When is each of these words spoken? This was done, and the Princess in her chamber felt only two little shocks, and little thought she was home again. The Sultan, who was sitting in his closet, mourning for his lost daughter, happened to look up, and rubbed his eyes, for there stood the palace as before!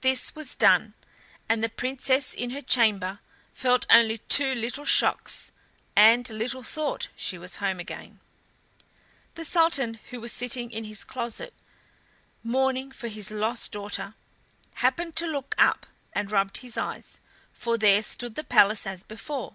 This 0.00 0.34
was 0.34 0.54
done, 0.54 0.94
and 1.46 1.62
the 1.62 1.68
Princess 1.68 2.32
in 2.32 2.52
her 2.52 2.62
chamber 2.62 3.18
felt 3.52 3.84
only 3.90 4.16
two 4.16 4.54
little 4.54 4.86
shocks, 4.86 5.52
and 5.94 6.26
little 6.30 6.62
thought 6.62 7.08
she 7.14 7.36
was 7.36 7.56
home 7.56 7.78
again. 7.78 8.18
The 9.34 9.44
Sultan, 9.44 10.00
who 10.08 10.22
was 10.22 10.32
sitting 10.32 10.70
in 10.70 10.84
his 10.84 11.04
closet, 11.04 11.52
mourning 12.42 12.90
for 12.92 13.08
his 13.08 13.30
lost 13.30 13.72
daughter, 13.72 14.14
happened 14.76 15.16
to 15.16 15.26
look 15.26 15.54
up, 15.58 15.84
and 16.14 16.30
rubbed 16.32 16.56
his 16.64 16.78
eyes, 16.78 17.20
for 17.52 17.76
there 17.76 18.00
stood 18.00 18.36
the 18.36 18.42
palace 18.44 18.86
as 18.86 19.04
before! 19.04 19.54